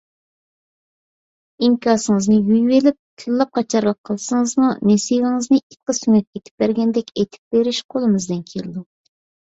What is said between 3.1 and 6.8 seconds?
تىللاپ قاچارلىق قىلسىڭىزمۇ نېسىۋېڭىزنى ئىتقا سۆڭەك ئېتىپ